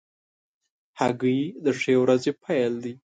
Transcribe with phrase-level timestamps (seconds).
[0.99, 2.93] هګۍ د ښې ورځې پیل دی.